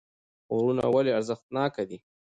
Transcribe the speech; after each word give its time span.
غرونه 0.53 0.85
ولې 0.93 1.11
ارزښتناکه 1.19 1.83
دي 1.89 1.97